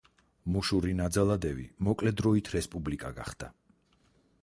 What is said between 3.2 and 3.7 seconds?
გახდა.